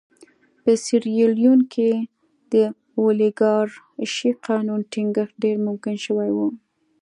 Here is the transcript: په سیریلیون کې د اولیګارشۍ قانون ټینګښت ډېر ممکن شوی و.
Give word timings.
په 0.63 0.71
سیریلیون 0.85 1.59
کې 1.73 1.91
د 2.53 2.55
اولیګارشۍ 3.01 4.31
قانون 4.47 4.79
ټینګښت 4.91 5.33
ډېر 5.43 5.57
ممکن 5.67 5.95
شوی 6.05 6.29
و. 6.33 6.37